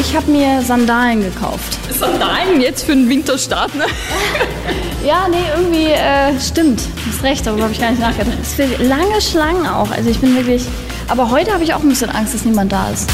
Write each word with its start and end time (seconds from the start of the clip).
ich 0.00 0.16
habe 0.16 0.30
mir 0.30 0.62
Sandalen 0.62 1.22
gekauft. 1.22 1.78
Sandalen 1.92 2.60
jetzt 2.60 2.84
für 2.84 2.92
den 2.92 3.08
Winterstart, 3.08 3.74
ne? 3.74 3.84
Ja, 5.04 5.28
nee, 5.28 5.38
irgendwie 5.56 5.92
äh, 5.92 6.38
stimmt. 6.38 6.78
Du 6.80 7.10
hast 7.10 7.22
recht, 7.22 7.46
darüber 7.46 7.62
habe 7.62 7.72
ich 7.72 7.80
gar 7.80 7.90
nicht 7.90 8.02
nachgedacht. 8.02 8.36
Es 8.42 8.58
sind 8.58 8.78
lange 8.80 9.18
Schlangen 9.22 9.66
auch. 9.66 9.90
Also 9.90 10.10
ich 10.10 10.20
bin 10.20 10.36
wirklich. 10.36 10.62
Aber 11.08 11.30
heute 11.30 11.54
habe 11.54 11.64
ich 11.64 11.72
auch 11.72 11.80
ein 11.80 11.88
bisschen 11.88 12.10
Angst, 12.10 12.34
dass 12.34 12.44
niemand 12.44 12.70
da 12.70 12.90
ist. 12.90 13.08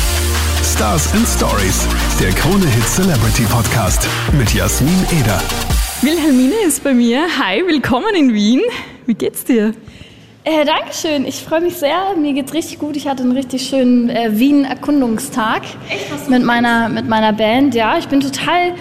Stars 0.65 1.13
and 1.13 1.29
Stories, 1.29 1.87
der 2.21 2.33
Krone 2.33 2.67
Hit 2.67 2.89
Celebrity 2.89 3.45
Podcast 3.45 4.09
mit 4.37 4.53
Jasmin 4.53 5.07
Eder. 5.17 5.41
Wilhelmine 6.03 6.57
ist 6.67 6.83
bei 6.83 6.93
mir. 6.93 7.25
Hi, 7.41 7.63
willkommen 7.65 8.17
in 8.17 8.35
Wien. 8.35 8.63
Wie 9.07 9.15
geht's 9.15 9.45
dir? 9.45 9.73
Äh, 10.49 10.65
Dankeschön, 10.65 11.27
ich 11.27 11.43
freue 11.43 11.61
mich 11.61 11.75
sehr. 11.75 12.15
Mir 12.17 12.33
geht's 12.33 12.55
richtig 12.55 12.79
gut. 12.79 12.95
Ich 12.97 13.09
hatte 13.09 13.25
einen 13.25 13.33
richtig 13.33 13.67
schönen 13.67 14.09
äh, 14.09 14.29
Wien-Erkundungstag 14.31 15.63
mit 16.29 16.45
meiner, 16.45 16.89
mit 16.89 17.09
meiner 17.09 17.33
Band. 17.33 17.75
Ja, 17.75 17.99
ich 17.99 18.07
bin 18.07 18.21
total 18.21 18.75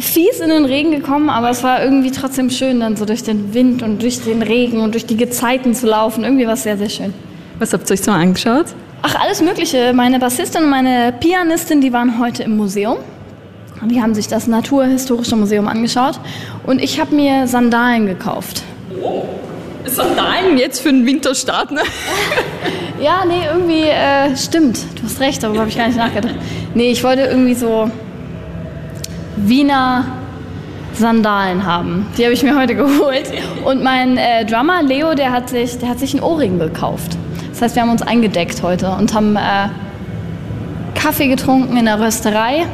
fies 0.00 0.40
in 0.40 0.48
den 0.48 0.64
Regen 0.64 0.90
gekommen, 0.90 1.28
aber 1.28 1.50
es 1.50 1.62
war 1.62 1.84
irgendwie 1.84 2.10
trotzdem 2.10 2.48
schön, 2.48 2.80
dann 2.80 2.96
so 2.96 3.04
durch 3.04 3.22
den 3.22 3.52
Wind 3.52 3.82
und 3.82 4.00
durch 4.00 4.22
den 4.22 4.40
Regen 4.40 4.80
und 4.80 4.94
durch 4.94 5.04
die 5.04 5.18
Gezeiten 5.18 5.74
zu 5.74 5.86
laufen. 5.86 6.24
Irgendwie 6.24 6.46
war 6.46 6.54
es 6.54 6.62
sehr, 6.62 6.78
sehr 6.78 6.88
schön. 6.88 7.12
Was 7.58 7.74
habt 7.74 7.90
ihr 7.90 7.92
euch 7.92 8.00
so 8.00 8.10
angeschaut? 8.10 8.68
Ach, 9.02 9.14
alles 9.16 9.42
Mögliche. 9.42 9.92
Meine 9.92 10.18
Bassistin 10.18 10.64
und 10.64 10.70
meine 10.70 11.12
Pianistin, 11.20 11.82
die 11.82 11.92
waren 11.92 12.18
heute 12.18 12.44
im 12.44 12.56
Museum. 12.56 12.96
Die 13.84 14.00
haben 14.00 14.14
sich 14.14 14.26
das 14.26 14.46
Naturhistorische 14.46 15.36
Museum 15.36 15.68
angeschaut. 15.68 16.18
Und 16.64 16.82
ich 16.82 16.98
habe 16.98 17.14
mir 17.14 17.46
Sandalen 17.46 18.06
gekauft. 18.06 18.62
Oh, 19.02 19.24
Sandalen 19.88 20.58
jetzt 20.58 20.80
für 20.80 20.90
den 20.90 21.06
Winterstart, 21.06 21.70
ne? 21.70 21.82
Ja, 23.00 23.24
nee, 23.24 23.42
irgendwie 23.48 23.84
äh, 23.84 24.36
stimmt. 24.36 24.80
Du 24.96 25.04
hast 25.04 25.20
recht, 25.20 25.40
darüber 25.40 25.60
habe 25.60 25.68
ich 25.68 25.76
gar 25.76 25.86
nicht 25.86 25.96
nachgedacht. 25.96 26.34
Nee, 26.74 26.90
ich 26.90 27.04
wollte 27.04 27.22
irgendwie 27.22 27.54
so 27.54 27.88
Wiener 29.36 30.04
Sandalen 30.94 31.64
haben. 31.64 32.06
Die 32.16 32.24
habe 32.24 32.34
ich 32.34 32.42
mir 32.42 32.58
heute 32.58 32.74
geholt. 32.74 33.30
Und 33.64 33.84
mein 33.84 34.16
äh, 34.16 34.44
Drummer 34.44 34.82
Leo, 34.82 35.14
der 35.14 35.30
hat, 35.30 35.48
sich, 35.48 35.78
der 35.78 35.90
hat 35.90 36.00
sich 36.00 36.14
einen 36.14 36.24
Ohrring 36.24 36.58
gekauft. 36.58 37.16
Das 37.50 37.62
heißt, 37.62 37.76
wir 37.76 37.82
haben 37.82 37.90
uns 37.90 38.02
eingedeckt 38.02 38.62
heute 38.64 38.90
und 38.90 39.14
haben 39.14 39.36
äh, 39.36 39.68
Kaffee 40.94 41.28
getrunken 41.28 41.76
in 41.76 41.84
der 41.84 42.00
Rösterei. 42.00 42.66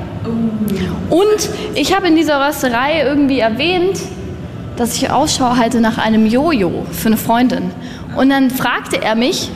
Und 1.11 1.51
ich 1.75 1.95
habe 1.95 2.09
in 2.09 2.17
dieser 2.17 2.47
Rösterei 2.47 3.03
irgendwie 3.03 3.41
erwähnt, 3.41 4.01
dass 4.77 4.97
ich 4.97 5.11
Ausschau 5.11 5.57
halte 5.57 5.81
nach 5.81 5.99
einem 5.99 6.27
Jojo 6.27 6.87
für 6.91 7.09
eine 7.09 7.17
Freundin. 7.17 7.71
Und 8.17 8.31
dann 8.31 8.51
fragte 8.51 9.03
er 9.03 9.15
mich, 9.15 9.51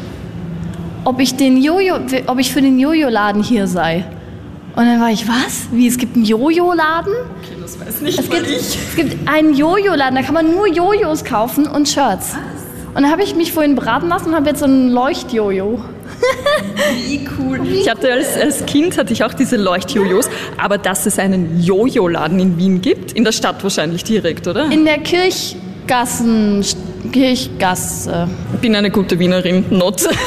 ob 1.04 1.20
ich, 1.20 1.36
den 1.36 1.56
Jojo, 1.62 1.96
ob 2.26 2.38
ich 2.38 2.52
für 2.52 2.60
den 2.60 2.78
Jojo-Laden 2.78 3.42
hier 3.42 3.66
sei. 3.66 4.04
Und 4.76 4.84
dann 4.84 5.00
war 5.00 5.10
ich, 5.10 5.26
was? 5.26 5.68
Wie, 5.72 5.86
es 5.86 5.98
gibt 5.98 6.16
einen 6.16 6.24
Jojo-Laden? 6.24 7.12
Okay, 7.12 7.56
das 7.60 7.80
weiß 7.80 8.00
nicht 8.00 8.18
Es 8.18 8.30
gibt, 8.30 8.46
ich. 8.46 8.78
es 8.88 8.94
gibt 8.94 9.28
einen 9.28 9.54
Jojo-Laden, 9.54 10.14
da 10.14 10.22
kann 10.22 10.34
man 10.34 10.52
nur 10.52 10.68
Jojos 10.68 11.24
kaufen 11.24 11.66
und 11.66 11.88
Shirts. 11.88 12.34
Und 12.94 13.02
dann 13.02 13.10
habe 13.10 13.22
ich 13.22 13.34
mich 13.34 13.52
vorhin 13.52 13.74
beraten 13.74 14.08
lassen 14.08 14.30
und 14.30 14.34
habe 14.34 14.48
jetzt 14.50 14.60
so 14.60 14.66
ein 14.66 14.90
Leuchtjojo. 14.90 15.80
Wie 17.06 17.28
cool. 17.38 17.60
Ich 17.72 17.88
hatte 17.88 18.12
als, 18.12 18.36
als 18.36 18.66
Kind 18.66 18.98
hatte 18.98 19.12
ich 19.12 19.24
auch 19.24 19.34
diese 19.34 19.56
Leuchtjojos, 19.56 20.28
aber 20.56 20.78
dass 20.78 21.06
es 21.06 21.18
einen 21.18 21.60
Jojo-Laden 21.60 22.38
in 22.38 22.58
Wien 22.58 22.80
gibt, 22.80 23.12
in 23.12 23.24
der 23.24 23.32
Stadt 23.32 23.62
wahrscheinlich 23.62 24.04
direkt, 24.04 24.46
oder? 24.46 24.70
In 24.70 24.84
der 24.84 24.98
Kirchgassen, 24.98 26.64
Kirchgasse. 27.12 28.28
Ich 28.54 28.60
bin 28.60 28.74
eine 28.74 28.90
gute 28.90 29.18
Wienerin, 29.18 29.64
not. 29.70 30.02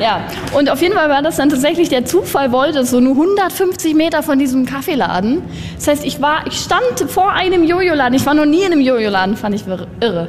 Ja, 0.00 0.26
und 0.52 0.70
auf 0.70 0.82
jeden 0.82 0.94
Fall 0.94 1.08
war 1.08 1.22
das 1.22 1.36
dann 1.36 1.50
tatsächlich 1.50 1.88
der 1.88 2.04
Zufall 2.04 2.52
wollte, 2.52 2.84
so 2.84 3.00
nur 3.00 3.12
150 3.12 3.94
Meter 3.94 4.22
von 4.22 4.38
diesem 4.38 4.66
Kaffeeladen. 4.66 5.42
Das 5.76 5.86
heißt, 5.86 6.04
ich 6.04 6.20
war, 6.20 6.46
ich 6.46 6.54
stand 6.54 7.08
vor 7.08 7.30
einem 7.30 7.64
Jojo-Laden. 7.64 8.14
Ich 8.14 8.26
war 8.26 8.34
noch 8.34 8.46
nie 8.46 8.64
in 8.64 8.72
einem 8.72 8.80
Jojo-Laden, 8.80 9.36
fand 9.36 9.54
ich 9.54 9.64
irre. 10.00 10.28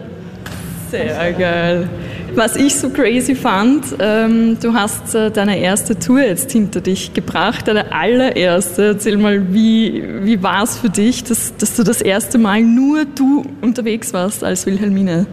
Sehr 0.91 1.33
geil. 1.33 1.89
Was 2.35 2.57
ich 2.57 2.75
so 2.75 2.89
crazy 2.89 3.33
fand, 3.33 3.85
ähm, 3.97 4.57
du 4.61 4.73
hast 4.73 5.15
äh, 5.15 5.31
deine 5.31 5.57
erste 5.57 5.97
Tour 5.97 6.19
jetzt 6.19 6.51
hinter 6.51 6.81
dich 6.81 7.13
gebracht, 7.13 7.69
deine 7.69 7.93
allererste. 7.93 8.87
Erzähl 8.87 9.15
mal, 9.15 9.53
wie, 9.53 10.03
wie 10.23 10.43
war 10.43 10.63
es 10.63 10.77
für 10.77 10.89
dich, 10.89 11.23
dass, 11.23 11.55
dass 11.55 11.77
du 11.77 11.83
das 11.83 12.01
erste 12.01 12.37
Mal 12.37 12.61
nur 12.61 13.05
du 13.05 13.45
unterwegs 13.61 14.11
warst 14.11 14.43
als 14.43 14.65
Wilhelmine? 14.65 15.27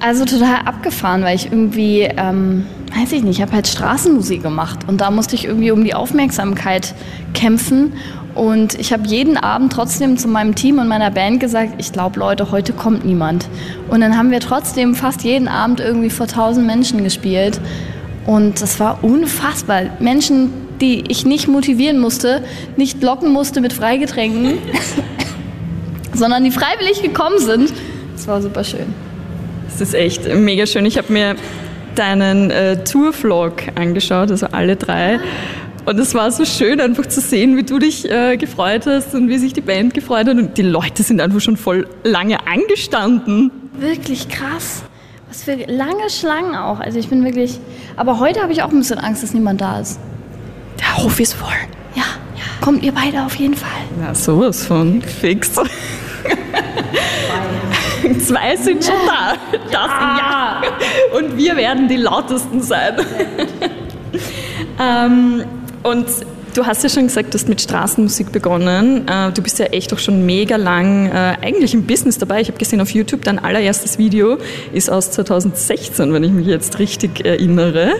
Also 0.00 0.24
total 0.24 0.62
abgefahren, 0.64 1.22
weil 1.22 1.36
ich 1.36 1.46
irgendwie, 1.46 2.08
ähm, 2.16 2.66
weiß 2.94 3.12
ich 3.12 3.22
nicht, 3.22 3.36
ich 3.36 3.42
habe 3.42 3.52
halt 3.52 3.68
Straßenmusik 3.68 4.42
gemacht 4.42 4.80
und 4.86 5.00
da 5.00 5.10
musste 5.10 5.34
ich 5.34 5.44
irgendwie 5.44 5.70
um 5.70 5.84
die 5.84 5.94
Aufmerksamkeit 5.94 6.94
kämpfen. 7.34 7.92
Und 8.34 8.78
ich 8.78 8.92
habe 8.92 9.06
jeden 9.06 9.36
Abend 9.36 9.72
trotzdem 9.72 10.16
zu 10.16 10.28
meinem 10.28 10.54
Team 10.54 10.78
und 10.78 10.86
meiner 10.86 11.10
Band 11.10 11.40
gesagt, 11.40 11.74
ich 11.78 11.92
glaube 11.92 12.18
Leute, 12.20 12.50
heute 12.52 12.72
kommt 12.72 13.04
niemand. 13.04 13.48
Und 13.88 14.00
dann 14.00 14.16
haben 14.16 14.30
wir 14.30 14.40
trotzdem 14.40 14.94
fast 14.94 15.22
jeden 15.22 15.48
Abend 15.48 15.80
irgendwie 15.80 16.10
vor 16.10 16.28
tausend 16.28 16.66
Menschen 16.66 17.02
gespielt. 17.02 17.60
Und 18.26 18.62
das 18.62 18.78
war 18.78 19.02
unfassbar. 19.02 19.82
Menschen, 19.98 20.52
die 20.80 21.04
ich 21.08 21.26
nicht 21.26 21.48
motivieren 21.48 21.98
musste, 21.98 22.42
nicht 22.76 23.02
locken 23.02 23.32
musste 23.32 23.60
mit 23.60 23.72
Freigetränken, 23.72 24.58
sondern 26.14 26.44
die 26.44 26.52
freiwillig 26.52 27.02
gekommen 27.02 27.38
sind. 27.38 27.72
Das 28.14 28.28
war 28.28 28.40
super 28.40 28.62
schön. 28.62 28.94
Das 29.70 29.80
ist 29.80 29.94
echt 29.94 30.32
mega 30.34 30.66
schön. 30.66 30.86
Ich 30.86 30.98
habe 30.98 31.12
mir 31.12 31.36
deinen 31.94 32.50
äh, 32.50 32.82
Tour-Vlog 32.84 33.62
angeschaut, 33.74 34.30
also 34.30 34.46
alle 34.52 34.76
drei. 34.76 35.20
Und 35.86 35.98
es 35.98 36.14
war 36.14 36.30
so 36.30 36.44
schön, 36.44 36.80
einfach 36.80 37.06
zu 37.06 37.20
sehen, 37.20 37.56
wie 37.56 37.62
du 37.62 37.78
dich 37.78 38.08
äh, 38.08 38.36
gefreut 38.36 38.86
hast 38.86 39.14
und 39.14 39.28
wie 39.28 39.38
sich 39.38 39.52
die 39.52 39.60
Band 39.60 39.94
gefreut 39.94 40.28
hat. 40.28 40.36
Und 40.36 40.56
die 40.58 40.62
Leute 40.62 41.02
sind 41.02 41.20
einfach 41.20 41.40
schon 41.40 41.56
voll 41.56 41.88
lange 42.04 42.46
angestanden. 42.46 43.50
Wirklich 43.78 44.28
krass. 44.28 44.82
Was 45.28 45.44
für 45.44 45.54
lange 45.54 46.10
Schlangen 46.10 46.54
auch. 46.54 46.80
Also 46.80 46.98
ich 46.98 47.08
bin 47.08 47.24
wirklich. 47.24 47.58
Aber 47.96 48.18
heute 48.20 48.42
habe 48.42 48.52
ich 48.52 48.62
auch 48.62 48.70
ein 48.70 48.78
bisschen 48.78 48.98
Angst, 48.98 49.22
dass 49.22 49.32
niemand 49.32 49.60
da 49.60 49.80
ist. 49.80 49.98
Der 50.78 50.96
Hof 50.98 51.18
ist 51.20 51.34
voll. 51.34 51.48
Ja, 51.94 52.04
kommt 52.60 52.82
ihr 52.82 52.92
beide 52.92 53.24
auf 53.24 53.34
jeden 53.36 53.54
Fall. 53.54 53.70
Na, 54.00 54.14
sowas 54.14 54.64
von 54.66 55.00
fix. 55.02 55.52
Zwei 58.26 58.56
sind 58.56 58.84
schon 58.84 58.94
da. 59.06 59.34
Das 59.70 59.72
ja. 59.72 60.62
Und 61.16 61.36
wir 61.36 61.56
werden 61.56 61.88
die 61.88 61.96
lautesten 61.96 62.62
sein. 62.62 62.94
ähm, 64.80 65.44
und 65.82 66.06
du 66.54 66.66
hast 66.66 66.82
ja 66.82 66.88
schon 66.88 67.04
gesagt, 67.04 67.32
du 67.32 67.38
hast 67.38 67.48
mit 67.48 67.60
Straßenmusik 67.60 68.32
begonnen. 68.32 69.06
Äh, 69.08 69.32
Du 69.32 69.42
bist 69.42 69.58
ja 69.58 69.66
echt 69.66 69.92
auch 69.92 69.98
schon 69.98 70.26
mega 70.26 70.56
lang 70.56 71.06
äh, 71.06 71.36
eigentlich 71.42 71.74
im 71.74 71.84
Business 71.86 72.18
dabei. 72.18 72.40
Ich 72.40 72.48
habe 72.48 72.58
gesehen 72.58 72.80
auf 72.80 72.90
YouTube, 72.90 73.24
dein 73.24 73.38
allererstes 73.38 73.98
Video 73.98 74.38
ist 74.72 74.90
aus 74.90 75.10
2016, 75.12 76.12
wenn 76.12 76.24
ich 76.24 76.32
mich 76.32 76.46
jetzt 76.46 76.78
richtig 76.78 77.24
erinnere. 77.24 77.92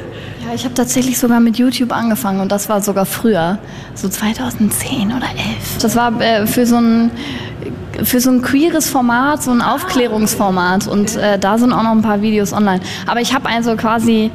Ja, 0.46 0.54
ich 0.54 0.64
habe 0.64 0.74
tatsächlich 0.74 1.18
sogar 1.18 1.40
mit 1.40 1.56
YouTube 1.58 1.92
angefangen 1.92 2.40
und 2.40 2.50
das 2.50 2.68
war 2.68 2.82
sogar 2.82 3.06
früher, 3.06 3.58
so 3.94 4.08
2010 4.08 5.08
oder 5.08 5.26
11. 5.36 5.78
Das 5.80 5.96
war 5.96 6.20
äh, 6.20 6.46
für 6.46 6.66
so 6.66 6.76
ein 6.76 7.10
für 8.04 8.20
so 8.20 8.30
ein 8.30 8.42
queeres 8.42 8.90
Format, 8.90 9.42
so 9.42 9.50
ein 9.50 9.62
Aufklärungsformat 9.62 10.86
und 10.86 11.16
äh, 11.16 11.38
da 11.38 11.58
sind 11.58 11.72
auch 11.72 11.82
noch 11.82 11.92
ein 11.92 12.02
paar 12.02 12.22
Videos 12.22 12.52
online. 12.52 12.80
Aber 13.06 13.20
ich 13.20 13.34
habe 13.34 13.48
also 13.48 13.76
quasi 13.76 14.30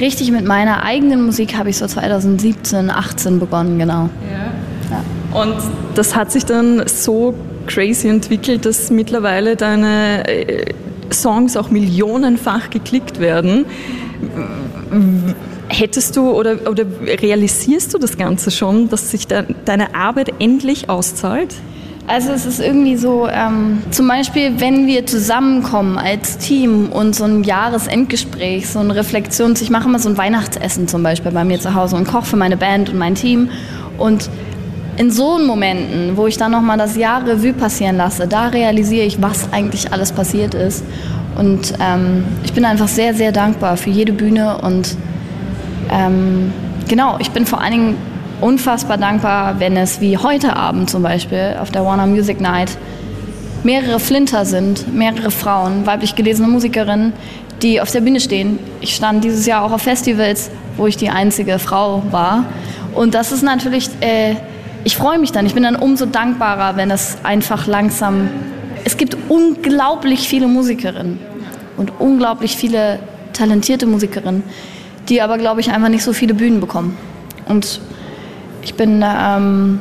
richtig 0.00 0.30
mit 0.30 0.44
meiner 0.46 0.82
eigenen 0.82 1.24
Musik 1.24 1.56
habe 1.56 1.70
ich 1.70 1.78
so 1.78 1.86
2017, 1.86 2.90
18 2.90 3.38
begonnen, 3.38 3.78
genau. 3.78 4.08
Und 5.32 5.54
das 5.94 6.16
hat 6.16 6.32
sich 6.32 6.44
dann 6.44 6.86
so 6.86 7.34
crazy 7.66 8.08
entwickelt, 8.08 8.66
dass 8.66 8.90
mittlerweile 8.90 9.56
deine 9.56 10.26
äh, 10.26 10.74
Songs 11.12 11.56
auch 11.56 11.70
millionenfach 11.70 12.70
geklickt 12.70 13.20
werden. 13.20 13.66
Hättest 15.68 16.16
du 16.16 16.30
oder, 16.30 16.68
oder 16.68 16.84
realisierst 17.06 17.94
du 17.94 17.98
das 17.98 18.16
Ganze 18.16 18.50
schon, 18.50 18.88
dass 18.88 19.10
sich 19.10 19.26
de 19.26 19.44
deine 19.64 19.94
Arbeit 19.94 20.34
endlich 20.40 20.88
auszahlt? 20.88 21.54
Also 22.06 22.32
es 22.32 22.44
ist 22.44 22.60
irgendwie 22.60 22.96
so, 22.96 23.28
ähm, 23.28 23.82
zum 23.90 24.08
Beispiel, 24.08 24.58
wenn 24.58 24.86
wir 24.86 25.06
zusammenkommen 25.06 25.96
als 25.96 26.38
Team 26.38 26.88
und 26.90 27.14
so 27.14 27.24
ein 27.24 27.44
Jahresendgespräch, 27.44 28.68
so 28.68 28.80
eine 28.80 28.96
Reflexion, 28.96 29.54
ich 29.60 29.70
mache 29.70 29.88
immer 29.88 30.00
so 30.00 30.08
ein 30.08 30.18
Weihnachtsessen 30.18 30.88
zum 30.88 31.04
Beispiel 31.04 31.30
bei 31.30 31.44
mir 31.44 31.60
zu 31.60 31.74
Hause 31.74 31.96
und 31.96 32.08
koche 32.08 32.26
für 32.26 32.36
meine 32.36 32.56
Band 32.56 32.88
und 32.88 32.98
mein 32.98 33.14
Team. 33.14 33.50
Und 33.96 34.28
in 34.96 35.10
so 35.10 35.38
Momenten, 35.38 36.16
wo 36.16 36.26
ich 36.26 36.36
dann 36.36 36.50
nochmal 36.52 36.78
das 36.78 36.96
Jahr 36.96 37.24
Revue 37.26 37.52
passieren 37.52 37.96
lasse, 37.96 38.26
da 38.26 38.48
realisiere 38.48 39.06
ich, 39.06 39.22
was 39.22 39.52
eigentlich 39.52 39.92
alles 39.92 40.10
passiert 40.12 40.54
ist. 40.54 40.84
Und 41.38 41.74
ähm, 41.80 42.24
ich 42.44 42.52
bin 42.52 42.64
einfach 42.64 42.88
sehr, 42.88 43.14
sehr 43.14 43.30
dankbar 43.30 43.76
für 43.76 43.90
jede 43.90 44.12
Bühne 44.12 44.58
und 44.58 44.96
ähm, 45.90 46.52
genau, 46.88 47.16
ich 47.18 47.30
bin 47.30 47.46
vor 47.46 47.60
allen 47.60 47.72
Dingen 47.72 47.96
unfassbar 48.40 48.96
dankbar, 48.96 49.60
wenn 49.60 49.76
es 49.76 50.00
wie 50.00 50.16
heute 50.16 50.56
Abend 50.56 50.90
zum 50.90 51.02
Beispiel 51.02 51.56
auf 51.60 51.70
der 51.70 51.84
Warner 51.84 52.06
Music 52.06 52.40
Night 52.40 52.76
mehrere 53.62 54.00
Flinter 54.00 54.44
sind, 54.44 54.92
mehrere 54.94 55.30
Frauen, 55.30 55.86
weiblich 55.86 56.14
gelesene 56.14 56.48
Musikerinnen, 56.48 57.12
die 57.62 57.80
auf 57.80 57.90
der 57.90 58.00
Bühne 58.00 58.20
stehen. 58.20 58.58
Ich 58.80 58.94
stand 58.96 59.22
dieses 59.22 59.46
Jahr 59.46 59.62
auch 59.62 59.72
auf 59.72 59.82
Festivals, 59.82 60.50
wo 60.76 60.86
ich 60.86 60.96
die 60.96 61.10
einzige 61.10 61.58
Frau 61.58 62.02
war. 62.10 62.44
Und 62.94 63.14
das 63.14 63.32
ist 63.32 63.42
natürlich, 63.42 63.90
äh, 64.00 64.36
ich 64.84 64.96
freue 64.96 65.18
mich 65.18 65.32
dann. 65.32 65.46
Ich 65.46 65.54
bin 65.54 65.62
dann 65.62 65.76
umso 65.76 66.06
dankbarer, 66.06 66.76
wenn 66.76 66.90
es 66.90 67.18
einfach 67.22 67.66
langsam. 67.66 68.28
Es 68.84 68.96
gibt 68.96 69.16
unglaublich 69.28 70.26
viele 70.26 70.48
Musikerinnen 70.48 71.18
und 71.76 71.92
unglaublich 71.98 72.56
viele 72.56 72.98
talentierte 73.34 73.86
Musikerinnen, 73.86 74.42
die 75.08 75.20
aber, 75.20 75.36
glaube 75.36 75.60
ich, 75.60 75.70
einfach 75.70 75.88
nicht 75.90 76.02
so 76.02 76.12
viele 76.12 76.34
Bühnen 76.34 76.60
bekommen. 76.60 76.96
Und 77.46 77.80
ich 78.62 78.74
bin, 78.74 79.04
ähm, 79.04 79.80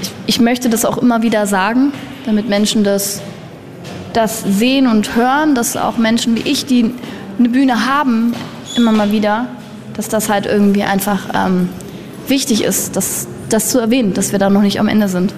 ich, 0.00 0.12
ich 0.26 0.40
möchte 0.40 0.68
das 0.68 0.84
auch 0.84 0.98
immer 0.98 1.22
wieder 1.22 1.46
sagen, 1.46 1.92
damit 2.24 2.48
Menschen 2.48 2.84
das, 2.84 3.22
das 4.12 4.42
sehen 4.42 4.86
und 4.86 5.16
hören, 5.16 5.54
dass 5.54 5.76
auch 5.76 5.96
Menschen 5.96 6.36
wie 6.36 6.48
ich, 6.48 6.66
die 6.66 6.92
eine 7.38 7.48
Bühne 7.48 7.86
haben, 7.86 8.34
immer 8.76 8.92
mal 8.92 9.12
wieder, 9.12 9.46
dass 9.94 10.08
das 10.08 10.28
halt 10.28 10.46
irgendwie 10.46 10.82
einfach 10.82 11.28
ähm, 11.34 11.68
wichtig 12.28 12.64
ist, 12.64 12.96
das, 12.96 13.26
das 13.48 13.70
zu 13.70 13.78
erwähnen, 13.78 14.14
dass 14.14 14.32
wir 14.32 14.38
da 14.38 14.50
noch 14.50 14.62
nicht 14.62 14.80
am 14.80 14.88
Ende 14.88 15.08
sind. 15.08 15.32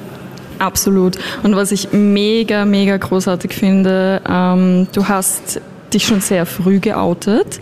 Absolut. 0.59 1.19
Und 1.43 1.55
was 1.55 1.71
ich 1.71 1.93
mega, 1.93 2.65
mega 2.65 2.97
großartig 2.97 3.53
finde, 3.53 4.21
ähm, 4.29 4.89
du 4.93 5.09
hast 5.09 5.61
dich 5.95 6.07
schon 6.07 6.21
sehr 6.21 6.47
früh 6.47 6.81
geoutet, 6.81 7.61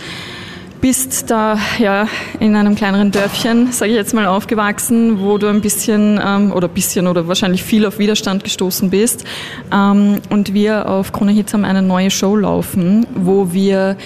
bist 0.87 1.33
da 1.33 1.59
ja 1.81 2.07
in 2.39 2.55
einem 2.55 2.77
kleineren 2.77 3.11
Dörfchen, 3.11 3.73
sage 3.73 3.91
ich 3.91 3.97
jetzt 3.97 4.15
mal, 4.15 4.25
aufgewachsen, 4.25 5.19
wo 5.21 5.37
du 5.37 5.49
ein 5.49 5.61
bisschen 5.61 6.21
ähm, 6.25 6.53
oder 6.53 6.69
bisschen 6.69 7.09
oder 7.09 7.27
wahrscheinlich 7.27 7.65
viel 7.65 7.85
auf 7.87 7.99
Widerstand 7.99 8.45
gestoßen 8.45 8.89
bist. 8.89 9.25
Ähm, 9.73 10.21
und 10.31 10.55
wir 10.55 10.89
auf 10.89 11.11
Krone 11.11 11.33
Hits 11.33 11.55
haben 11.55 11.65
eine 11.65 11.83
neue 11.83 12.13
Show 12.13 12.37
laufen, 12.37 13.05
wo 13.17 13.53
wir 13.53 13.97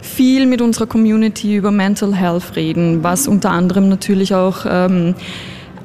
viel 0.00 0.46
mit 0.46 0.62
unserer 0.62 0.86
Community 0.86 1.56
über 1.56 1.72
Mental 1.72 2.14
Health 2.14 2.54
reden, 2.54 3.02
was 3.02 3.26
unter 3.26 3.50
anderem 3.50 3.88
natürlich 3.88 4.32
auch 4.32 4.58
ähm, 4.64 5.16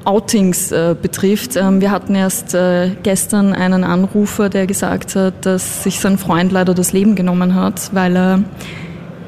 Outings 0.04 0.70
äh, 0.70 0.94
betrifft. 0.94 1.56
Ähm, 1.56 1.80
wir 1.80 1.90
hatten 1.90 2.14
erst 2.14 2.54
äh, 2.54 2.90
gestern 3.02 3.54
einen 3.54 3.82
Anrufer, 3.82 4.50
der 4.50 4.68
gesagt 4.68 5.16
hat, 5.16 5.44
dass 5.46 5.82
sich 5.82 5.98
sein 5.98 6.16
Freund 6.16 6.52
leider 6.52 6.74
das 6.74 6.92
Leben 6.92 7.16
genommen 7.16 7.56
hat, 7.56 7.92
weil 7.92 8.16
er 8.16 8.44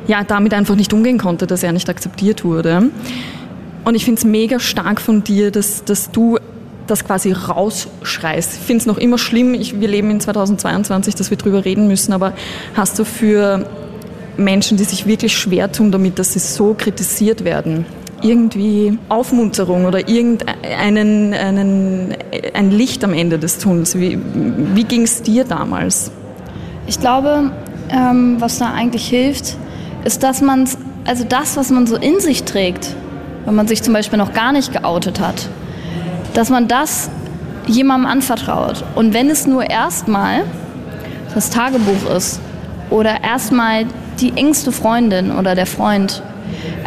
ja 0.06 0.25
damit 0.25 0.55
einfach 0.55 0.76
nicht 0.76 0.93
umgehen 0.93 1.19
konnte, 1.19 1.47
dass 1.47 1.62
er 1.62 1.73
nicht 1.73 1.88
akzeptiert 1.88 2.44
wurde. 2.44 2.91
Und 3.85 3.94
ich 3.94 4.05
finde 4.05 4.19
es 4.19 4.25
mega 4.25 4.58
stark 4.58 5.00
von 5.00 5.23
dir, 5.23 5.50
dass, 5.50 5.85
dass 5.85 6.11
du 6.11 6.38
das 6.87 7.05
quasi 7.05 7.32
rausschreist. 7.32 8.55
Ich 8.55 8.67
finde 8.67 8.81
es 8.81 8.87
noch 8.87 8.99
immer 8.99 9.19
schlimm, 9.19 9.55
ich, 9.55 9.81
wir 9.81 9.88
leben 9.88 10.11
in 10.11 10.20
2022, 10.20 11.14
dass 11.14 11.31
wir 11.31 11.37
drüber 11.37 11.64
reden 11.64 11.88
müssen, 11.88 12.12
aber 12.12 12.32
hast 12.75 12.99
du 12.99 13.05
für 13.05 13.67
Menschen, 14.37 14.76
die 14.76 14.85
sich 14.85 15.06
wirklich 15.06 15.37
schwer 15.37 15.73
tun 15.73 15.91
damit, 15.91 16.19
dass 16.19 16.32
sie 16.32 16.38
so 16.38 16.75
kritisiert 16.75 17.44
werden, 17.44 17.87
irgendwie 18.23 18.99
Aufmunterung 19.09 19.87
oder 19.87 20.09
irgendeinen 20.09 21.35
einen, 21.35 22.14
ein 22.55 22.70
Licht 22.70 23.05
am 23.05 23.12
Ende 23.12 23.38
des 23.38 23.59
Tunnels. 23.59 23.99
Wie, 23.99 24.19
wie 24.75 24.85
ging 24.85 25.02
es 25.02 25.23
dir 25.23 25.44
damals? 25.44 26.11
Ich 26.87 27.00
glaube, 27.00 27.50
ähm, 27.91 28.37
was 28.38 28.59
da 28.59 28.73
eigentlich 28.73 29.09
hilft, 29.09 29.56
ist, 30.06 30.23
dass 30.23 30.41
man 30.41 30.69
also 31.05 31.25
das, 31.25 31.56
was 31.56 31.70
man 31.70 31.87
so 31.87 31.97
in 31.97 32.20
sich 32.20 32.44
trägt, 32.44 32.94
wenn 33.44 33.55
man 33.55 33.69
sich 33.69 33.82
zum 33.82 33.93
Beispiel 33.93 34.19
noch 34.19 34.32
gar 34.32 34.53
nicht 34.53 34.73
geoutet 34.73 35.20
hat, 35.20 35.49
dass 36.35 36.50
man 36.50 36.69
das 36.69 37.11
jemandem 37.67 38.11
anvertraut. 38.11 38.85
Und 38.94 39.14
wenn 39.14 39.31
es 39.31 39.47
nur 39.47 39.69
erstmal 39.69 40.44
das 41.35 41.50
Tagebuch 41.50 42.11
ist 42.17 42.41
oder 42.91 43.23
erstmal 43.23 43.87
die 44.20 44.32
engste 44.37 44.73
Freundin 44.73 45.32
oder 45.32 45.55
der 45.55 45.67
Freund, 45.67 46.23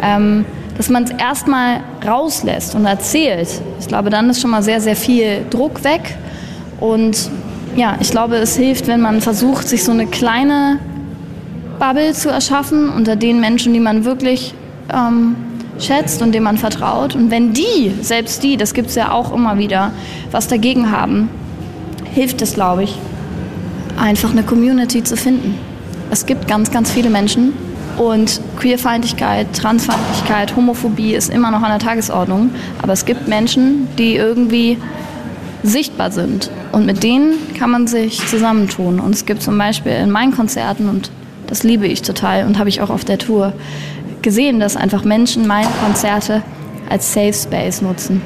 ähm, 0.02 0.44
dass 0.76 0.88
man 0.88 1.04
es 1.04 1.10
erstmal 1.10 1.80
rauslässt 2.06 2.74
und 2.74 2.86
erzählt. 2.86 3.48
Ich 3.78 3.86
glaube, 3.86 4.10
dann 4.10 4.30
ist 4.30 4.40
schon 4.40 4.50
mal 4.50 4.62
sehr, 4.62 4.80
sehr 4.80 4.96
viel 4.96 5.44
Druck 5.50 5.84
weg. 5.84 6.16
Und 6.80 7.30
ja, 7.76 7.96
ich 8.00 8.10
glaube, 8.10 8.36
es 8.36 8.56
hilft, 8.56 8.86
wenn 8.86 9.00
man 9.00 9.20
versucht, 9.20 9.68
sich 9.68 9.84
so 9.84 9.92
eine 9.92 10.06
kleine 10.06 10.78
Bubble 11.80 12.12
zu 12.12 12.28
erschaffen 12.30 12.88
unter 12.90 13.16
den 13.16 13.40
Menschen, 13.40 13.72
die 13.72 13.80
man 13.80 14.04
wirklich 14.04 14.54
ähm, 14.92 15.34
schätzt 15.80 16.22
und 16.22 16.32
denen 16.32 16.44
man 16.44 16.58
vertraut. 16.58 17.16
Und 17.16 17.32
wenn 17.32 17.52
die, 17.52 17.92
selbst 18.00 18.44
die, 18.44 18.56
das 18.56 18.72
gibt 18.72 18.90
es 18.90 18.94
ja 18.94 19.10
auch 19.10 19.34
immer 19.34 19.58
wieder, 19.58 19.92
was 20.30 20.46
dagegen 20.46 20.92
haben, 20.92 21.28
hilft 22.14 22.40
es, 22.42 22.54
glaube 22.54 22.84
ich, 22.84 22.96
einfach 23.98 24.30
eine 24.30 24.44
Community 24.44 25.02
zu 25.02 25.16
finden. 25.16 25.58
Es 26.12 26.26
gibt 26.26 26.46
ganz, 26.46 26.70
ganz 26.70 26.90
viele 26.92 27.10
Menschen, 27.10 27.52
und 28.00 28.40
Queerfeindlichkeit, 28.58 29.54
Transfeindlichkeit, 29.54 30.56
Homophobie 30.56 31.14
ist 31.14 31.28
immer 31.28 31.50
noch 31.50 31.62
an 31.62 31.70
der 31.70 31.80
Tagesordnung. 31.80 32.50
Aber 32.80 32.94
es 32.94 33.04
gibt 33.04 33.28
Menschen, 33.28 33.88
die 33.98 34.16
irgendwie 34.16 34.78
sichtbar 35.62 36.10
sind. 36.10 36.50
Und 36.72 36.86
mit 36.86 37.02
denen 37.02 37.34
kann 37.58 37.70
man 37.70 37.86
sich 37.86 38.26
zusammentun. 38.26 39.00
Und 39.00 39.14
es 39.14 39.26
gibt 39.26 39.42
zum 39.42 39.58
Beispiel 39.58 39.92
in 39.92 40.10
meinen 40.10 40.32
Konzerten, 40.32 40.88
und 40.88 41.10
das 41.50 41.62
liebe 41.64 41.86
ich 41.86 42.00
total 42.00 42.46
und 42.46 42.58
habe 42.58 42.70
ich 42.70 42.80
auch 42.80 42.88
auf 42.88 43.04
der 43.04 43.18
Tour 43.18 43.52
gesehen, 44.22 44.60
dass 44.60 44.76
einfach 44.76 45.04
Menschen 45.04 45.46
meine 45.46 45.68
Konzerte 45.84 46.42
als 46.88 47.12
Safe 47.12 47.34
Space 47.34 47.82
nutzen. 47.82 48.22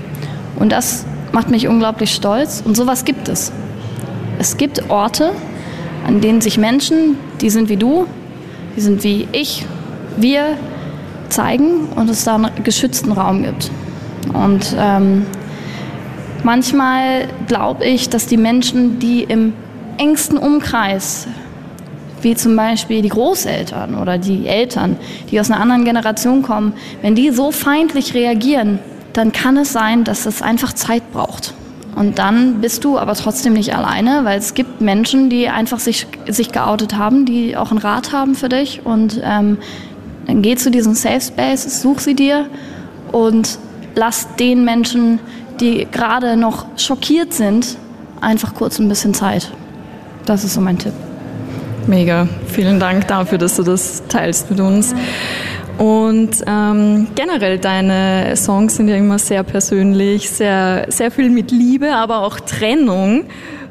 Und 0.56 0.71
das 0.71 1.05
macht 1.32 1.50
mich 1.50 1.67
unglaublich 1.67 2.15
stolz. 2.15 2.62
Und 2.65 2.76
sowas 2.76 3.05
gibt 3.05 3.29
es. 3.29 3.50
Es 4.38 4.56
gibt 4.56 4.91
Orte, 4.91 5.32
an 6.06 6.21
denen 6.21 6.41
sich 6.41 6.59
Menschen, 6.59 7.17
die 7.41 7.50
sind 7.50 7.69
wie 7.69 7.76
du, 7.76 8.06
die 8.76 8.81
sind 8.81 9.03
wie 9.05 9.26
ich, 9.32 9.67
wir 10.17 10.56
zeigen 11.29 11.88
und 11.97 12.11
es 12.11 12.25
da 12.25 12.37
einen 12.37 12.50
geschützten 12.62 13.12
Raum 13.12 13.43
gibt. 13.43 13.71
Und 14.32 14.76
ähm, 14.79 15.26
manchmal 16.43 17.29
glaube 17.47 17.85
ich, 17.85 18.11
dass 18.11 18.26
die 18.26 18.37
Menschen, 18.37 18.99
die 18.99 19.23
im 19.23 19.55
engsten 19.99 20.38
Umkreis, 20.38 21.26
wie 22.25 22.35
zum 22.35 22.56
Beispiel 22.56 23.03
die 23.03 23.11
Großeltern 23.11 23.94
oder 23.97 24.19
die 24.19 24.47
Eltern, 24.47 24.97
die 25.31 25.38
aus 25.38 25.50
einer 25.50 25.61
anderen 25.61 25.85
Generation 25.85 26.43
kommen, 26.43 26.73
wenn 27.03 27.15
die 27.15 27.31
so 27.31 27.53
feindlich 27.53 28.15
reagieren, 28.15 28.79
dann 29.12 29.32
kann 29.32 29.56
es 29.56 29.73
sein, 29.73 30.05
dass 30.05 30.26
es 30.26 30.43
einfach 30.43 30.73
Zeit 30.73 31.12
braucht. 31.12 31.55
Und 31.94 32.19
dann 32.19 32.61
bist 32.61 32.82
du 32.85 32.99
aber 32.99 33.15
trotzdem 33.15 33.53
nicht 33.53 33.76
alleine, 33.76 34.25
weil 34.25 34.38
es 34.38 34.55
gibt 34.55 34.81
Menschen, 34.81 35.31
die 35.31 35.49
einfach 35.49 35.79
sich, 35.79 36.06
sich 36.26 36.50
geoutet 36.50 36.97
haben, 36.97 37.25
die 37.25 37.56
auch 37.56 37.71
einen 37.71 37.79
Rat 37.79 38.12
haben 38.12 38.35
für 38.35 38.49
dich. 38.49 38.85
Und 38.85 39.21
ähm, 39.23 39.59
dann 40.26 40.43
geh 40.43 40.56
zu 40.56 40.73
diesen 40.73 40.94
Safe 40.94 41.21
Spaces, 41.21 41.82
such 41.82 42.00
sie 42.00 42.15
dir 42.15 42.47
und 43.12 43.59
lass 43.94 44.26
den 44.37 44.65
Menschen, 44.65 45.21
die 45.61 45.87
gerade 45.91 46.37
noch 46.37 46.67
schockiert 46.76 47.33
sind, 47.33 47.76
einfach 48.21 48.54
kurz 48.54 48.81
ein 48.81 48.88
bisschen 48.88 49.14
Zeit. 49.14 49.52
Das 50.26 50.43
ist 50.43 50.54
so 50.54 50.61
mein 50.61 50.78
Tipp. 50.78 50.95
Mega. 51.87 52.26
Vielen 52.47 52.81
Dank 52.81 53.09
dafür, 53.09 53.37
dass 53.37 53.57
du 53.57 53.62
das 53.62 54.03
teilst 54.09 54.50
mit 54.50 54.59
uns. 54.61 54.95
Und 55.76 56.31
ähm, 56.47 57.09
generell 57.14 57.59
deine 57.59 58.37
Songs 58.37 58.76
sind 58.76 58.88
ja 58.88 58.97
immer 58.97 59.19
sehr 59.19 59.43
persönlich, 59.43 60.31
sehr, 60.31 60.87
sehr 60.88 61.11
viel 61.11 61.29
mit 61.29 61.50
Liebe, 61.50 61.95
aber 61.95 62.23
auch 62.23 62.41
Trennung. 62.41 63.25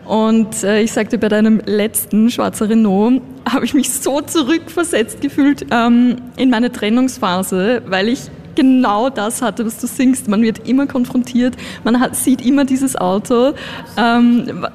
Und 0.06 0.64
äh, 0.64 0.82
ich 0.82 0.92
sagte, 0.92 1.18
bei 1.18 1.30
deinem 1.30 1.62
letzten 1.66 2.30
Schwarzer 2.30 2.70
Renault 2.70 3.22
habe 3.50 3.66
ich 3.66 3.74
mich 3.74 3.92
so 3.92 4.22
zurückversetzt 4.22 5.22
gefühlt 5.22 5.66
ähm, 5.72 6.18
in 6.38 6.50
meine 6.52 6.72
Trennungsphase, 6.72 7.82
weil 7.88 8.10
ich 8.10 8.30
genau 8.54 9.10
das 9.10 9.42
hatte, 9.42 9.66
was 9.66 9.80
du 9.80 9.88
singst. 9.88 10.28
Man 10.28 10.44
wird 10.44 10.68
immer 10.68 10.86
konfrontiert, 10.86 11.56
man 11.84 12.00
hat, 12.00 12.16
sieht 12.16 12.46
immer 12.46 12.66
dieses 12.66 12.96
Auto. 12.96 13.54
Ähm, 13.98 14.68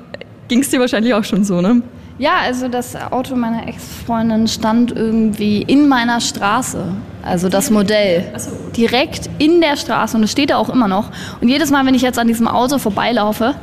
Ging 0.49 0.61
es 0.61 0.71
dir 0.71 0.81
wahrscheinlich 0.81 1.13
auch 1.15 1.25
schon 1.25 1.45
so, 1.45 1.61
ne? 1.61 1.83
Ja, 2.19 2.39
also 2.43 2.67
das 2.67 2.97
Auto 2.97 3.37
meiner 3.37 3.69
Ex-Freundin 3.69 4.49
stand 4.49 4.91
irgendwie 4.91 5.63
in 5.63 5.87
meiner 5.87 6.21
Straße. 6.21 6.85
Also 7.23 7.49
das 7.49 7.71
Modell. 7.71 8.33
Direkt 8.77 9.31
in 9.39 9.61
der 9.61 9.77
Straße 9.77 10.17
und 10.17 10.25
es 10.25 10.33
steht 10.33 10.51
da 10.51 10.57
auch 10.57 10.69
immer 10.69 10.89
noch. 10.89 11.11
Und 11.41 11.49
jedes 11.49 11.71
Mal, 11.71 11.87
wenn 11.87 11.95
ich 11.95 12.03
jetzt 12.03 12.19
an 12.19 12.27
diesem 12.27 12.49
Auto 12.49 12.79
vorbeilaufe, 12.79 13.55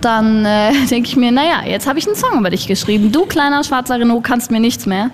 dann 0.00 0.44
äh, 0.44 0.72
denke 0.90 1.08
ich 1.08 1.16
mir, 1.16 1.30
naja, 1.30 1.62
jetzt 1.64 1.86
habe 1.86 2.00
ich 2.00 2.06
einen 2.06 2.16
Song 2.16 2.38
über 2.40 2.50
dich 2.50 2.66
geschrieben. 2.66 3.12
Du 3.12 3.24
kleiner 3.24 3.62
schwarzer 3.62 4.00
Renault 4.00 4.24
kannst 4.24 4.50
mir 4.50 4.60
nichts 4.60 4.86
mehr. 4.86 5.10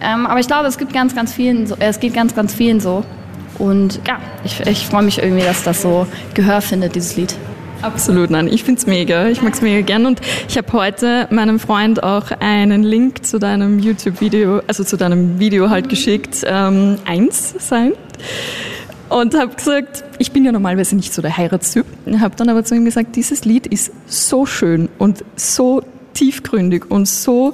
Ähm, 0.00 0.26
aber 0.26 0.38
ich 0.38 0.46
glaube, 0.46 0.68
es 0.68 0.78
gibt 0.78 0.92
ganz, 0.92 1.16
ganz 1.16 1.32
vielen 1.32 1.66
so, 1.66 1.74
äh, 1.76 1.86
es 1.86 1.98
geht 1.98 2.14
ganz, 2.14 2.34
ganz 2.36 2.54
vielen 2.54 2.78
so. 2.78 3.04
Und 3.58 4.00
ja, 4.06 4.18
ich, 4.44 4.60
ich 4.60 4.86
freue 4.86 5.02
mich 5.02 5.18
irgendwie, 5.18 5.44
dass 5.44 5.64
das 5.64 5.82
so 5.82 6.06
Gehör 6.34 6.60
findet, 6.60 6.94
dieses 6.94 7.16
Lied. 7.16 7.34
Absolut, 7.84 8.30
nein, 8.30 8.48
ich 8.48 8.64
finde 8.64 8.78
es 8.78 8.86
mega. 8.86 9.28
Ich 9.28 9.42
mag 9.42 9.52
es 9.52 9.60
mega 9.60 9.82
gern 9.82 10.06
und 10.06 10.18
ich 10.48 10.56
habe 10.56 10.72
heute 10.72 11.28
meinem 11.30 11.60
Freund 11.60 12.02
auch 12.02 12.30
einen 12.40 12.82
Link 12.82 13.26
zu 13.26 13.38
deinem 13.38 13.78
YouTube-Video, 13.78 14.62
also 14.66 14.84
zu 14.84 14.96
deinem 14.96 15.38
Video 15.38 15.68
halt 15.68 15.90
geschickt, 15.90 16.44
ähm, 16.46 16.96
eins 17.04 17.54
sein. 17.58 17.92
Und 19.10 19.34
habe 19.34 19.54
gesagt, 19.54 20.02
ich 20.18 20.32
bin 20.32 20.46
ja 20.46 20.52
normalerweise 20.52 20.96
nicht 20.96 21.12
so 21.12 21.20
der 21.20 21.36
Heiratstyp, 21.36 21.84
habe 22.20 22.34
dann 22.36 22.48
aber 22.48 22.64
zu 22.64 22.74
ihm 22.74 22.86
gesagt, 22.86 23.16
dieses 23.16 23.44
Lied 23.44 23.66
ist 23.66 23.92
so 24.06 24.46
schön 24.46 24.88
und 24.96 25.22
so 25.36 25.82
tiefgründig 26.14 26.90
und 26.90 27.06
so, 27.06 27.52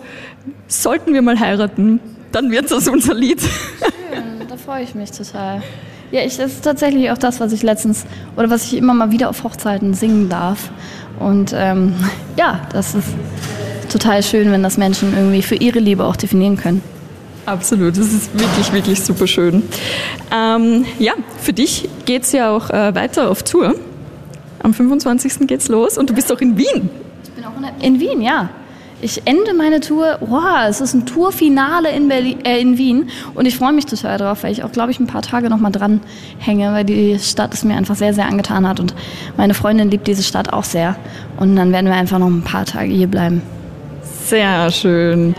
sollten 0.69 1.13
wir 1.13 1.23
mal 1.23 1.41
heiraten, 1.41 1.99
dann 2.31 2.53
wird 2.53 2.71
das 2.71 2.87
unser 2.87 3.15
Lied. 3.15 3.41
Schön, 3.41 4.47
da 4.49 4.57
freue 4.57 4.85
ich 4.85 4.95
mich 4.95 5.11
total. 5.11 5.61
Ja, 6.13 6.23
ich, 6.23 6.37
das 6.37 6.53
ist 6.53 6.65
tatsächlich 6.65 7.11
auch 7.11 7.19
das, 7.19 7.39
was 7.41 7.53
ich 7.53 7.63
letztens 7.63 8.05
oder 8.37 8.51
was 8.51 8.65
ich 8.65 8.77
immer 8.77 8.95
mal 8.95 9.13
wieder 9.13 9.29
auf 9.29 9.45
Hochzeiten 9.45 9.95
singen 9.95 10.29
darf. 10.29 10.71
Und 11.19 11.53
ähm, 11.55 11.95
ja, 12.37 12.63
das 12.73 12.95
ist 12.95 13.09
total 13.91 14.23
schön, 14.23 14.51
wenn 14.53 14.63
das 14.63 14.77
Menschen 14.77 15.15
irgendwie 15.15 15.43
für 15.43 15.57
ihre 15.57 15.79
Liebe 15.79 16.05
auch 16.05 16.17
definieren 16.17 16.57
können. 16.57 16.83
Absolut, 17.47 17.97
das 17.97 18.13
ist 18.13 18.39
wirklich, 18.39 18.73
wirklich 18.73 19.03
super 19.03 19.27
schön. 19.27 19.63
Ähm, 20.33 20.85
ja, 20.99 21.15
für 21.41 21.53
dich 21.53 21.89
geht 22.05 22.23
es 22.23 22.33
ja 22.33 22.55
auch 22.55 22.71
äh, 22.71 22.95
weiter 22.95 23.31
auf 23.31 23.43
Tour. 23.43 23.75
Am 24.63 24.75
25. 24.75 25.47
geht's 25.47 25.69
los 25.69 25.97
und 25.97 26.11
du 26.11 26.15
bist 26.15 26.31
auch 26.33 26.41
in 26.41 26.57
Wien. 26.59 26.91
Ich 27.25 27.31
bin 27.31 27.45
auch 27.45 27.57
in, 27.57 27.95
in 27.95 28.01
Wien, 28.01 28.21
ja. 28.21 28.51
Ich 29.03 29.23
ende 29.27 29.55
meine 29.55 29.81
Tour, 29.81 30.19
wow, 30.21 30.69
es 30.69 30.81
ist 30.81 30.95
ein 30.95 31.07
Tourfinale 31.07 31.91
in, 31.91 32.09
Berlin, 32.09 32.45
äh, 32.45 32.61
in 32.61 32.77
Wien 32.77 33.09
und 33.35 33.47
ich 33.47 33.57
freue 33.57 33.73
mich 33.73 33.87
total 33.87 34.19
drauf, 34.19 34.43
weil 34.43 34.53
ich 34.53 34.63
auch, 34.63 34.73
glaube 34.73 34.91
ich, 34.91 35.01
ein 35.01 35.07
paar 35.07 35.23
Tage 35.23 35.49
noch 35.49 35.59
mal 35.59 35.71
dran 35.71 36.01
hänge, 36.39 36.73
weil 36.73 36.85
die 36.85 37.19
Stadt 37.19 37.55
es 37.55 37.65
mir 37.65 37.77
einfach 37.77 37.97
sehr, 37.97 38.13
sehr 38.13 38.27
angetan 38.27 38.69
hat 38.69 38.79
und 38.79 38.95
meine 39.37 39.55
Freundin 39.55 39.91
liebt 39.91 40.07
diese 40.07 40.23
Stadt 40.23 40.53
auch 40.53 40.65
sehr 40.65 40.97
und 41.39 41.57
dann 41.57 41.73
werden 41.73 41.87
wir 41.87 41.95
einfach 41.95 42.19
noch 42.19 42.29
ein 42.29 42.43
paar 42.43 42.67
Tage 42.67 42.93
hier 42.93 43.07
bleiben. 43.07 43.41
Sehr 44.27 44.71
schön. 44.71 45.35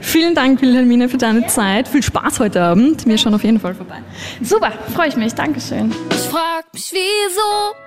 Vielen 0.00 0.34
Dank, 0.34 0.60
Wilhelmine, 0.60 1.08
für 1.08 1.16
deine 1.18 1.46
Zeit. 1.46 1.88
Viel 1.88 2.02
Spaß 2.02 2.38
heute 2.40 2.62
Abend. 2.62 3.06
Wir 3.06 3.16
schauen 3.16 3.34
auf 3.34 3.44
jeden 3.44 3.58
Fall 3.58 3.74
vorbei. 3.74 3.96
Super, 4.42 4.72
freue 4.94 5.08
ich 5.08 5.16
mich. 5.16 5.34
Dankeschön. 5.34 5.92
Ich 6.10 6.16
frag 6.16 6.64
mich, 6.72 6.92
wieso 6.92 7.83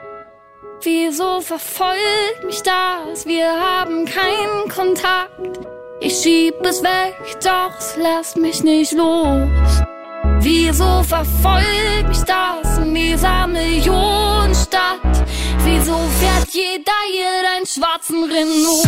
Wieso 0.82 1.42
verfolgt 1.42 2.44
mich 2.46 2.62
das? 2.64 3.26
Wir 3.26 3.48
haben 3.48 4.06
keinen 4.06 4.70
Kontakt. 4.70 5.60
Ich 6.00 6.16
schieb 6.20 6.56
es 6.64 6.82
weg, 6.82 7.16
doch 7.44 7.78
es 7.78 7.96
lässt 7.98 8.38
mich 8.38 8.64
nicht 8.64 8.94
los. 8.94 9.50
Wieso 10.40 11.04
verfolgt 11.04 12.08
mich 12.08 12.22
das 12.22 12.78
in 12.78 12.94
dieser 12.94 13.48
Millionenstadt? 13.48 15.26
Wieso 15.64 15.98
fährt 16.20 16.50
jeder 16.52 16.92
hier 17.12 17.44
deinen 17.44 17.66
schwarzen 17.66 18.24
Renault? 18.24 18.88